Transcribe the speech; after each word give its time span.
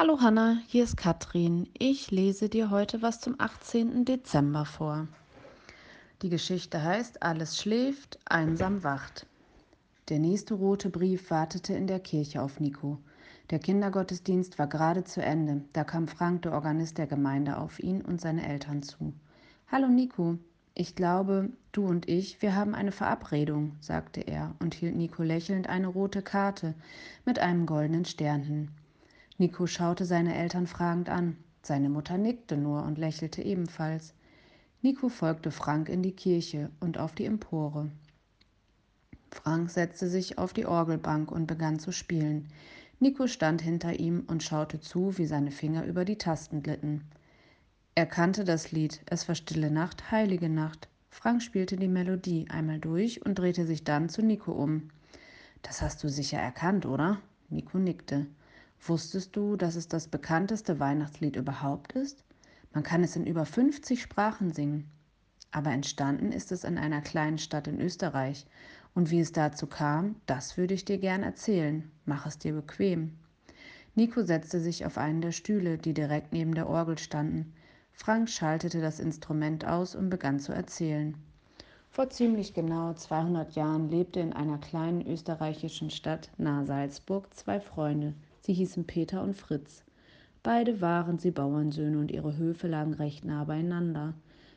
Hallo 0.00 0.20
Hanna, 0.20 0.58
hier 0.68 0.84
ist 0.84 0.96
Katrin. 0.96 1.68
Ich 1.76 2.12
lese 2.12 2.48
dir 2.48 2.70
heute 2.70 3.02
was 3.02 3.20
zum 3.20 3.34
18. 3.36 4.04
Dezember 4.04 4.64
vor. 4.64 5.08
Die 6.22 6.28
Geschichte 6.28 6.80
heißt 6.80 7.24
Alles 7.24 7.60
schläft, 7.60 8.20
einsam 8.24 8.84
wacht. 8.84 9.26
Der 10.08 10.20
nächste 10.20 10.54
rote 10.54 10.88
Brief 10.88 11.32
wartete 11.32 11.74
in 11.74 11.88
der 11.88 11.98
Kirche 11.98 12.42
auf 12.42 12.60
Nico. 12.60 12.98
Der 13.50 13.58
Kindergottesdienst 13.58 14.56
war 14.60 14.68
gerade 14.68 15.02
zu 15.02 15.20
Ende. 15.20 15.64
Da 15.72 15.82
kam 15.82 16.06
Frank, 16.06 16.42
der 16.42 16.52
Organist 16.52 16.96
der 16.96 17.08
Gemeinde, 17.08 17.56
auf 17.56 17.80
ihn 17.80 18.00
und 18.00 18.20
seine 18.20 18.48
Eltern 18.48 18.84
zu. 18.84 19.12
Hallo 19.66 19.88
Nico, 19.88 20.38
ich 20.74 20.94
glaube, 20.94 21.50
du 21.72 21.84
und 21.84 22.08
ich, 22.08 22.40
wir 22.40 22.54
haben 22.54 22.76
eine 22.76 22.92
Verabredung, 22.92 23.72
sagte 23.80 24.20
er 24.20 24.54
und 24.60 24.74
hielt 24.74 24.94
Nico 24.94 25.24
lächelnd 25.24 25.68
eine 25.68 25.88
rote 25.88 26.22
Karte 26.22 26.74
mit 27.24 27.40
einem 27.40 27.66
goldenen 27.66 28.04
Stern 28.04 28.44
hin. 28.44 28.68
Nico 29.40 29.68
schaute 29.68 30.04
seine 30.04 30.34
Eltern 30.34 30.66
fragend 30.66 31.08
an. 31.08 31.36
Seine 31.62 31.88
Mutter 31.88 32.18
nickte 32.18 32.56
nur 32.56 32.82
und 32.82 32.98
lächelte 32.98 33.40
ebenfalls. 33.40 34.12
Nico 34.82 35.08
folgte 35.08 35.52
Frank 35.52 35.88
in 35.88 36.02
die 36.02 36.12
Kirche 36.12 36.70
und 36.80 36.98
auf 36.98 37.14
die 37.14 37.24
Empore. 37.24 37.88
Frank 39.30 39.70
setzte 39.70 40.08
sich 40.08 40.38
auf 40.38 40.52
die 40.52 40.66
Orgelbank 40.66 41.30
und 41.30 41.46
begann 41.46 41.78
zu 41.78 41.92
spielen. 41.92 42.48
Nico 42.98 43.28
stand 43.28 43.62
hinter 43.62 44.00
ihm 44.00 44.24
und 44.26 44.42
schaute 44.42 44.80
zu, 44.80 45.16
wie 45.18 45.26
seine 45.26 45.52
Finger 45.52 45.84
über 45.84 46.04
die 46.04 46.18
Tasten 46.18 46.62
glitten. 46.62 47.04
Er 47.94 48.06
kannte 48.06 48.44
das 48.44 48.72
Lied, 48.72 49.02
es 49.06 49.28
war 49.28 49.36
Stille 49.36 49.70
Nacht, 49.70 50.10
Heilige 50.10 50.48
Nacht. 50.48 50.88
Frank 51.10 51.42
spielte 51.42 51.76
die 51.76 51.88
Melodie 51.88 52.46
einmal 52.48 52.80
durch 52.80 53.24
und 53.24 53.38
drehte 53.38 53.66
sich 53.66 53.84
dann 53.84 54.08
zu 54.08 54.22
Nico 54.22 54.50
um. 54.50 54.90
Das 55.62 55.80
hast 55.80 56.02
du 56.02 56.08
sicher 56.08 56.38
erkannt, 56.38 56.86
oder? 56.86 57.20
Nico 57.50 57.78
nickte. 57.78 58.26
Wusstest 58.86 59.36
du, 59.36 59.56
dass 59.56 59.76
es 59.76 59.88
das 59.88 60.08
bekannteste 60.08 60.80
Weihnachtslied 60.80 61.36
überhaupt 61.36 61.92
ist? 61.92 62.24
Man 62.72 62.82
kann 62.82 63.02
es 63.02 63.16
in 63.16 63.26
über 63.26 63.44
50 63.44 64.00
Sprachen 64.00 64.52
singen. 64.52 64.90
Aber 65.50 65.70
entstanden 65.70 66.32
ist 66.32 66.52
es 66.52 66.64
in 66.64 66.78
einer 66.78 67.00
kleinen 67.00 67.38
Stadt 67.38 67.66
in 67.66 67.80
Österreich. 67.80 68.46
Und 68.94 69.10
wie 69.10 69.20
es 69.20 69.32
dazu 69.32 69.66
kam, 69.66 70.16
das 70.26 70.56
würde 70.56 70.74
ich 70.74 70.84
dir 70.84 70.98
gern 70.98 71.22
erzählen. 71.22 71.90
Mach 72.04 72.26
es 72.26 72.38
dir 72.38 72.52
bequem. 72.52 73.18
Nico 73.94 74.22
setzte 74.22 74.60
sich 74.60 74.86
auf 74.86 74.98
einen 74.98 75.20
der 75.20 75.32
Stühle, 75.32 75.78
die 75.78 75.94
direkt 75.94 76.32
neben 76.32 76.54
der 76.54 76.68
Orgel 76.68 76.98
standen. 76.98 77.52
Frank 77.92 78.30
schaltete 78.30 78.80
das 78.80 79.00
Instrument 79.00 79.64
aus 79.66 79.96
und 79.96 80.08
begann 80.08 80.38
zu 80.38 80.52
erzählen. 80.52 81.16
Vor 81.90 82.10
ziemlich 82.10 82.54
genau 82.54 82.92
200 82.92 83.56
Jahren 83.56 83.88
lebte 83.88 84.20
in 84.20 84.32
einer 84.32 84.58
kleinen 84.58 85.04
österreichischen 85.04 85.90
Stadt 85.90 86.30
nahe 86.36 86.64
Salzburg 86.64 87.34
zwei 87.34 87.58
Freunde, 87.58 88.14
Sie 88.48 88.54
hießen 88.54 88.86
Peter 88.86 89.22
und 89.22 89.34
Fritz. 89.34 89.84
Beide 90.42 90.80
waren 90.80 91.18
sie 91.18 91.32
Bauernsöhne 91.32 91.98
und 91.98 92.10
ihre 92.10 92.38
Höfe 92.38 92.66
lagen 92.66 92.94
recht 92.94 93.26
nah 93.26 93.44
beieinander. 93.44 94.14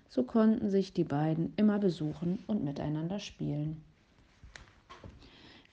So 0.08 0.24
konnten 0.24 0.70
sich 0.70 0.94
die 0.94 1.04
beiden 1.04 1.52
immer 1.58 1.78
besuchen 1.78 2.40
und 2.48 2.64
miteinander 2.64 3.20
spielen. 3.20 3.84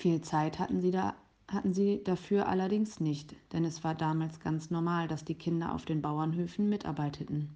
Viel 0.01 0.21
Zeit 0.21 0.59
hatten 0.59 0.81
sie, 0.81 0.91
da, 0.91 1.15
hatten 1.47 1.73
sie 1.73 2.03
dafür 2.03 2.49
allerdings 2.49 2.99
nicht, 2.99 3.37
denn 3.53 3.65
es 3.65 3.85
war 3.85 3.95
damals 3.95 4.41
ganz 4.41 4.69
normal, 4.69 5.07
dass 5.07 5.25
die 5.25 5.37
Kinder 5.37 5.73
auf 5.73 5.85
den 5.85 6.03
Bauernhöfen 6.03 6.69
mitarbeiteten. 6.69 7.51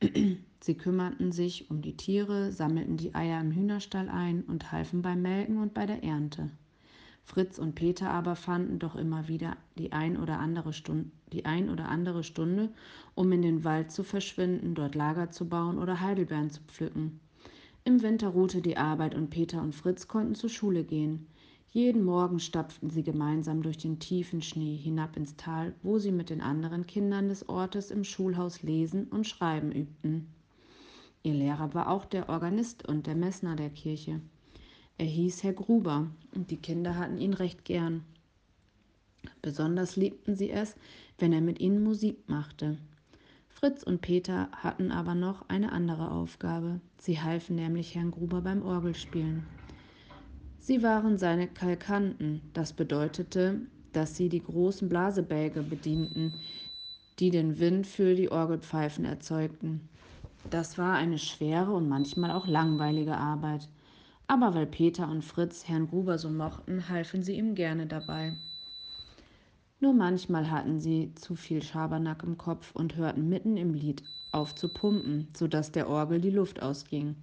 Sie 0.60 0.74
kümmerten 0.74 1.30
sich 1.30 1.70
um 1.70 1.80
die 1.80 1.96
Tiere, 1.96 2.50
sammelten 2.50 2.96
die 2.96 3.14
Eier 3.14 3.40
im 3.40 3.52
Hühnerstall 3.52 4.08
ein 4.08 4.42
und 4.42 4.72
halfen 4.72 5.00
beim 5.02 5.22
Melken 5.22 5.58
und 5.58 5.74
bei 5.74 5.86
der 5.86 6.02
Ernte. 6.02 6.50
Fritz 7.24 7.58
und 7.58 7.74
Peter 7.74 8.10
aber 8.10 8.36
fanden 8.36 8.78
doch 8.78 8.94
immer 8.94 9.28
wieder 9.28 9.56
die 9.78 9.92
ein 9.92 10.18
oder 10.18 10.38
andere 10.38 10.72
Stunde, 10.72 11.10
die 11.32 11.46
ein 11.46 11.70
oder 11.70 11.88
andere 11.88 12.22
Stunde, 12.22 12.68
um 13.14 13.32
in 13.32 13.42
den 13.42 13.64
Wald 13.64 13.90
zu 13.90 14.04
verschwinden, 14.04 14.74
dort 14.74 14.94
Lager 14.94 15.30
zu 15.30 15.48
bauen 15.48 15.78
oder 15.78 16.00
Heidelbeeren 16.00 16.50
zu 16.50 16.60
pflücken. 16.62 17.18
Im 17.84 18.02
Winter 18.02 18.28
ruhte 18.28 18.62
die 18.62 18.76
Arbeit 18.76 19.14
und 19.14 19.30
Peter 19.30 19.60
und 19.62 19.74
Fritz 19.74 20.06
konnten 20.06 20.34
zur 20.34 20.50
Schule 20.50 20.84
gehen. 20.84 21.26
Jeden 21.70 22.04
Morgen 22.04 22.38
stapften 22.40 22.88
sie 22.88 23.02
gemeinsam 23.02 23.62
durch 23.62 23.78
den 23.78 23.98
tiefen 23.98 24.42
Schnee 24.42 24.76
hinab 24.76 25.16
ins 25.16 25.34
Tal, 25.36 25.74
wo 25.82 25.98
sie 25.98 26.12
mit 26.12 26.30
den 26.30 26.40
anderen 26.40 26.86
Kindern 26.86 27.28
des 27.28 27.48
Ortes 27.48 27.90
im 27.90 28.04
Schulhaus 28.04 28.62
lesen 28.62 29.08
und 29.08 29.26
schreiben 29.26 29.72
übten. 29.72 30.28
Ihr 31.24 31.34
Lehrer 31.34 31.74
war 31.74 31.88
auch 31.88 32.04
der 32.04 32.28
Organist 32.28 32.86
und 32.86 33.06
der 33.06 33.16
Messner 33.16 33.56
der 33.56 33.70
Kirche. 33.70 34.20
Er 34.96 35.06
hieß 35.06 35.42
Herr 35.42 35.52
Gruber 35.52 36.06
und 36.34 36.50
die 36.50 36.56
Kinder 36.56 36.96
hatten 36.96 37.18
ihn 37.18 37.34
recht 37.34 37.64
gern. 37.64 38.04
Besonders 39.42 39.96
liebten 39.96 40.36
sie 40.36 40.50
es, 40.50 40.76
wenn 41.18 41.32
er 41.32 41.40
mit 41.40 41.60
ihnen 41.60 41.82
Musik 41.82 42.28
machte. 42.28 42.78
Fritz 43.48 43.82
und 43.82 44.00
Peter 44.00 44.48
hatten 44.52 44.90
aber 44.90 45.14
noch 45.14 45.48
eine 45.48 45.72
andere 45.72 46.10
Aufgabe. 46.10 46.80
Sie 46.98 47.20
halfen 47.20 47.56
nämlich 47.56 47.94
Herrn 47.94 48.10
Gruber 48.10 48.40
beim 48.40 48.62
Orgelspielen. 48.62 49.44
Sie 50.58 50.82
waren 50.82 51.18
seine 51.18 51.48
Kalkanten. 51.48 52.40
Das 52.52 52.72
bedeutete, 52.72 53.60
dass 53.92 54.16
sie 54.16 54.28
die 54.28 54.42
großen 54.42 54.88
Blasebälge 54.88 55.62
bedienten, 55.62 56.34
die 57.18 57.30
den 57.30 57.58
Wind 57.58 57.86
für 57.86 58.14
die 58.14 58.30
Orgelpfeifen 58.30 59.04
erzeugten. 59.04 59.88
Das 60.50 60.78
war 60.78 60.94
eine 60.94 61.18
schwere 61.18 61.72
und 61.72 61.88
manchmal 61.88 62.32
auch 62.32 62.46
langweilige 62.46 63.16
Arbeit. 63.16 63.68
Aber 64.26 64.54
weil 64.54 64.66
Peter 64.66 65.08
und 65.08 65.22
Fritz 65.22 65.68
Herrn 65.68 65.88
Gruber 65.88 66.18
so 66.18 66.30
mochten, 66.30 66.88
halfen 66.88 67.22
sie 67.22 67.36
ihm 67.36 67.54
gerne 67.54 67.86
dabei. 67.86 68.36
Nur 69.80 69.92
manchmal 69.92 70.50
hatten 70.50 70.80
sie 70.80 71.14
zu 71.14 71.34
viel 71.34 71.62
Schabernack 71.62 72.22
im 72.22 72.38
Kopf 72.38 72.74
und 72.74 72.96
hörten 72.96 73.28
mitten 73.28 73.56
im 73.56 73.74
Lied 73.74 74.02
auf 74.32 74.54
zu 74.54 74.68
pumpen, 74.68 75.28
sodass 75.36 75.72
der 75.72 75.88
Orgel 75.88 76.20
die 76.20 76.30
Luft 76.30 76.62
ausging. 76.62 77.16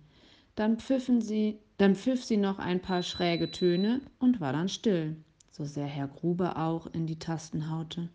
Dann 0.56 0.78
pfiffen 0.78 1.22
sie, 1.22 1.60
dann 1.78 1.96
pfiff 1.96 2.24
sie 2.24 2.38
noch 2.38 2.60
ein 2.60 2.82
paar 2.82 3.04
schräge 3.04 3.50
Töne 3.50 4.02
und 4.20 4.40
war 4.40 4.54
dann 4.54 4.70
still, 4.70 5.16
so 5.50 5.66
sehr 5.66 5.88
Herr 5.88 6.08
Gruber 6.08 6.58
auch 6.58 6.88
in 6.94 7.08
die 7.08 7.20
Tasten 7.20 7.72
haute. 7.72 8.10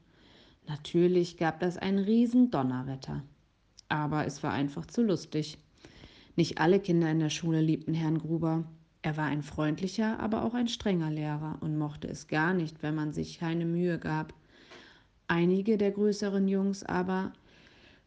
Natürlich 0.69 1.37
gab 1.37 1.61
das 1.61 1.77
ein 1.77 1.99
riesen 1.99 2.51
Donnerwetter. 2.51 3.23
Aber 3.89 4.27
es 4.27 4.43
war 4.43 4.53
einfach 4.53 4.87
zu 4.87 5.03
lustig. 5.03 5.59
Nicht 6.37 6.59
alle 6.59 6.81
Kinder 6.81 7.11
in 7.11 7.19
der 7.19 7.31
Schule 7.31 7.63
liebten 7.63 7.95
Herrn 7.95 8.19
Gruber. 8.19 8.65
Er 9.01 9.17
war 9.17 9.25
ein 9.25 9.43
freundlicher, 9.43 10.21
aber 10.21 10.45
auch 10.45 10.53
ein 10.53 10.69
strenger 10.69 11.11
Lehrer 11.11 11.57
und 11.61 11.79
mochte 11.79 12.09
es 12.09 12.29
gar 12.29 12.53
nicht, 12.53 12.83
wenn 12.83 12.95
man 12.95 13.15
sich 13.15 13.39
keine 13.39 13.65
Mühe 13.65 13.99
gab. 13.99 14.35
Einige 15.29 15.79
der 15.79 15.93
größeren 15.93 16.47
Jungs 16.47 16.83
aber 16.83 17.33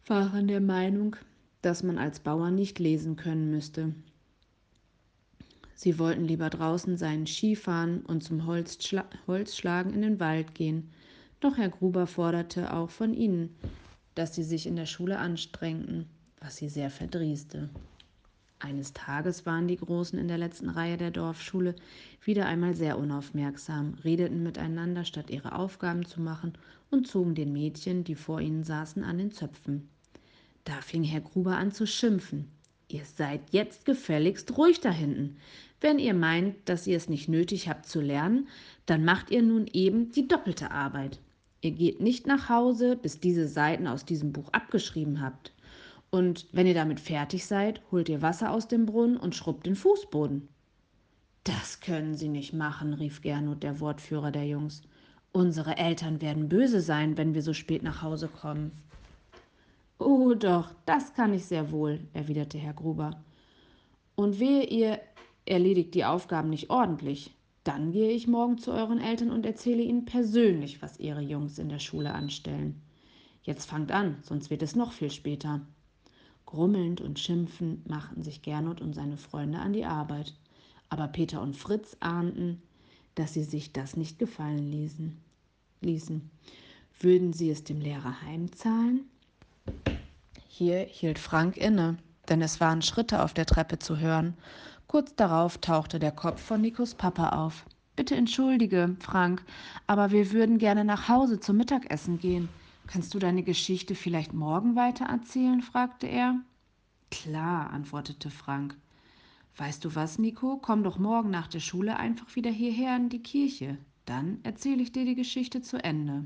waren 0.05 0.47
der 0.47 0.61
Meinung, 0.61 1.15
dass 1.63 1.81
man 1.81 1.97
als 1.97 2.19
Bauer 2.19 2.51
nicht 2.51 2.77
lesen 2.77 3.15
können 3.15 3.49
müsste. 3.49 3.95
Sie 5.73 5.97
wollten 5.97 6.25
lieber 6.25 6.51
draußen 6.51 6.97
seinen 6.97 7.25
Skifahren 7.25 8.01
und 8.01 8.23
zum 8.23 8.45
Holzschla 8.45 9.05
Holzschlagen 9.25 9.91
in 9.93 10.01
den 10.01 10.19
Wald 10.19 10.53
gehen. 10.53 10.91
Doch 11.39 11.57
Herr 11.57 11.69
Gruber 11.69 12.05
forderte 12.05 12.73
auch 12.73 12.89
von 12.91 13.13
ihnen, 13.13 13.55
dass 14.13 14.35
sie 14.35 14.43
sich 14.43 14.67
in 14.67 14.75
der 14.75 14.85
Schule 14.85 15.17
anstrengten, 15.17 16.05
was 16.41 16.57
sie 16.57 16.69
sehr 16.69 16.89
verdrießte. 16.89 17.69
Eines 18.61 18.91
Tages 18.91 19.45
waren 19.45 19.69
die 19.69 19.77
Großen 19.77 20.19
in 20.19 20.27
der 20.27 20.37
letzten 20.37 20.69
Reihe 20.69 20.97
der 20.97 21.11
Dorfschule 21.11 21.75
wieder 22.23 22.45
einmal 22.45 22.73
sehr 22.73 22.97
unaufmerksam, 22.97 23.93
redeten 24.03 24.43
miteinander, 24.43 25.05
statt 25.05 25.29
ihre 25.29 25.55
Aufgaben 25.55 26.05
zu 26.05 26.19
machen, 26.19 26.53
und 26.91 27.07
zogen 27.07 27.35
den 27.35 27.53
Mädchen, 27.53 28.03
die 28.03 28.15
vor 28.15 28.41
ihnen 28.41 28.65
saßen, 28.65 29.03
an 29.03 29.17
den 29.17 29.31
Zöpfen. 29.31 29.87
Da 30.65 30.81
fing 30.81 31.03
Herr 31.03 31.21
Gruber 31.21 31.55
an 31.55 31.71
zu 31.71 31.87
schimpfen. 31.87 32.51
Ihr 32.89 33.05
seid 33.05 33.41
jetzt 33.51 33.85
gefälligst 33.85 34.57
ruhig 34.57 34.81
da 34.81 34.91
hinten. 34.91 35.37
Wenn 35.79 35.97
ihr 35.97 36.13
meint, 36.13 36.55
dass 36.65 36.85
ihr 36.85 36.97
es 36.97 37.07
nicht 37.07 37.29
nötig 37.29 37.69
habt 37.69 37.85
zu 37.85 38.01
lernen, 38.01 38.49
dann 38.85 39.05
macht 39.05 39.31
ihr 39.31 39.41
nun 39.41 39.67
eben 39.71 40.11
die 40.11 40.27
doppelte 40.27 40.71
Arbeit. 40.71 41.19
Ihr 41.61 41.71
geht 41.71 42.01
nicht 42.01 42.27
nach 42.27 42.49
Hause, 42.49 42.97
bis 42.97 43.21
diese 43.21 43.47
Seiten 43.47 43.87
aus 43.87 44.03
diesem 44.03 44.33
Buch 44.33 44.49
abgeschrieben 44.51 45.21
habt. 45.21 45.53
Und 46.11 46.47
wenn 46.51 46.67
ihr 46.67 46.73
damit 46.73 46.99
fertig 46.99 47.45
seid, 47.45 47.81
holt 47.91 48.09
ihr 48.09 48.21
Wasser 48.21 48.51
aus 48.51 48.67
dem 48.67 48.85
Brunnen 48.85 49.17
und 49.17 49.35
schrubbt 49.35 49.65
den 49.65 49.75
Fußboden. 49.75 50.47
Das 51.43 51.79
können 51.79 52.15
Sie 52.15 52.27
nicht 52.27 52.53
machen, 52.53 52.93
rief 52.93 53.21
Gernot, 53.21 53.63
der 53.63 53.79
Wortführer 53.79 54.31
der 54.31 54.45
Jungs. 54.45 54.81
Unsere 55.31 55.77
Eltern 55.77 56.21
werden 56.21 56.49
böse 56.49 56.81
sein, 56.81 57.17
wenn 57.17 57.33
wir 57.33 57.43
so 57.43 57.53
spät 57.53 57.83
nach 57.83 58.01
Hause 58.01 58.27
kommen. 58.27 58.71
Oh 59.99 60.33
doch, 60.33 60.73
das 60.85 61.13
kann 61.13 61.33
ich 61.33 61.45
sehr 61.45 61.71
wohl, 61.71 61.99
erwiderte 62.13 62.57
Herr 62.57 62.73
Gruber. 62.73 63.23
Und 64.15 64.39
wehe 64.39 64.63
ihr 64.65 64.99
erledigt 65.45 65.93
die 65.93 66.05
Aufgaben 66.05 66.49
nicht 66.49 66.69
ordentlich, 66.69 67.35
dann 67.63 67.91
gehe 67.91 68.11
ich 68.11 68.27
morgen 68.27 68.57
zu 68.57 68.71
euren 68.71 68.99
Eltern 68.99 69.29
und 69.29 69.45
erzähle 69.45 69.83
ihnen 69.83 70.05
persönlich, 70.05 70.81
was 70.81 70.99
ihre 70.99 71.21
Jungs 71.21 71.59
in 71.59 71.69
der 71.69 71.79
Schule 71.79 72.13
anstellen. 72.13 72.81
Jetzt 73.43 73.69
fangt 73.69 73.91
an, 73.91 74.17
sonst 74.21 74.49
wird 74.49 74.63
es 74.63 74.75
noch 74.75 74.91
viel 74.91 75.11
später. 75.11 75.61
Grummelnd 76.49 76.99
und 76.99 77.19
schimpfend 77.19 77.87
machten 77.87 78.23
sich 78.23 78.41
Gernot 78.41 78.81
und 78.81 78.95
seine 78.95 79.17
Freunde 79.17 79.59
an 79.59 79.71
die 79.71 79.85
Arbeit. 79.85 80.33
Aber 80.89 81.07
Peter 81.07 81.43
und 81.43 81.55
Fritz 81.55 81.95
ahnten, 81.99 82.59
dass 83.13 83.35
sie 83.35 83.43
sich 83.43 83.71
das 83.71 83.95
nicht 83.95 84.17
gefallen 84.17 84.71
ließen. 84.71 85.15
ließen. 85.81 86.27
Würden 86.99 87.33
Sie 87.33 87.51
es 87.51 87.65
dem 87.65 87.79
Lehrer 87.79 88.23
heimzahlen? 88.23 89.01
Hier 90.47 90.79
hielt 90.79 91.19
Frank 91.19 91.55
inne, 91.55 91.97
denn 92.29 92.41
es 92.41 92.59
waren 92.59 92.81
Schritte 92.81 93.21
auf 93.21 93.35
der 93.35 93.45
Treppe 93.45 93.77
zu 93.77 93.99
hören. 93.99 94.33
Kurz 94.87 95.15
darauf 95.15 95.59
tauchte 95.59 95.99
der 95.99 96.11
Kopf 96.11 96.41
von 96.41 96.61
Nikos 96.61 96.95
Papa 96.95 97.29
auf. 97.29 97.63
Bitte 97.95 98.15
entschuldige, 98.15 98.95
Frank, 99.01 99.45
aber 99.85 100.09
wir 100.09 100.31
würden 100.31 100.57
gerne 100.57 100.83
nach 100.83 101.09
Hause 101.09 101.39
zum 101.39 101.57
Mittagessen 101.57 102.17
gehen. 102.17 102.49
Kannst 102.89 103.13
du 103.13 103.19
deine 103.19 103.43
Geschichte 103.43 103.93
vielleicht 103.93 104.33
morgen 104.33 104.75
weitererzählen? 104.75 105.61
fragte 105.61 106.07
er. 106.07 106.39
Klar, 107.11 107.69
antwortete 107.69 108.31
Frank. 108.31 108.75
Weißt 109.57 109.85
du 109.85 109.93
was, 109.93 110.17
Nico? 110.17 110.57
Komm 110.57 110.83
doch 110.83 110.97
morgen 110.97 111.29
nach 111.29 111.45
der 111.45 111.59
Schule 111.59 111.97
einfach 111.97 112.35
wieder 112.35 112.49
hierher 112.49 112.95
in 112.95 113.09
die 113.09 113.21
Kirche. 113.21 113.77
Dann 114.05 114.39
erzähle 114.41 114.81
ich 114.81 114.91
dir 114.91 115.05
die 115.05 115.13
Geschichte 115.13 115.61
zu 115.61 115.77
Ende. 115.83 116.25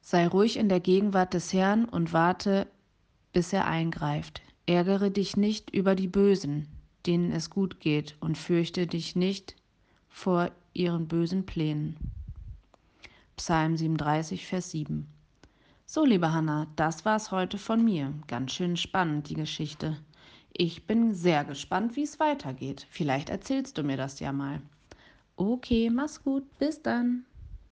Sei 0.00 0.26
ruhig 0.26 0.56
in 0.56 0.68
der 0.68 0.80
Gegenwart 0.80 1.32
des 1.32 1.52
Herrn 1.52 1.84
und 1.84 2.12
warte, 2.12 2.66
bis 3.32 3.52
er 3.52 3.68
eingreift. 3.68 4.42
Ärgere 4.66 5.10
dich 5.10 5.36
nicht 5.36 5.70
über 5.70 5.94
die 5.94 6.08
Bösen, 6.08 6.66
denen 7.06 7.30
es 7.30 7.50
gut 7.50 7.78
geht, 7.78 8.16
und 8.18 8.36
fürchte 8.36 8.88
dich 8.88 9.14
nicht 9.14 9.54
vor 10.08 10.50
ihren 10.74 11.06
bösen 11.06 11.46
Plänen. 11.46 11.96
Psalm 13.40 13.74
37, 13.74 14.46
Vers 14.46 14.70
7. 14.70 15.06
So, 15.86 16.04
liebe 16.04 16.30
Hanna, 16.30 16.66
das 16.76 17.06
war's 17.06 17.30
heute 17.30 17.56
von 17.56 17.82
mir. 17.82 18.12
Ganz 18.26 18.52
schön 18.52 18.76
spannend, 18.76 19.30
die 19.30 19.34
Geschichte. 19.34 19.96
Ich 20.52 20.86
bin 20.86 21.14
sehr 21.14 21.46
gespannt, 21.46 21.96
wie 21.96 22.02
es 22.02 22.20
weitergeht. 22.20 22.86
Vielleicht 22.90 23.30
erzählst 23.30 23.78
du 23.78 23.82
mir 23.82 23.96
das 23.96 24.20
ja 24.20 24.30
mal. 24.30 24.60
Okay, 25.36 25.88
mach's 25.88 26.22
gut. 26.22 26.44
Bis 26.58 26.82
dann. 26.82 27.24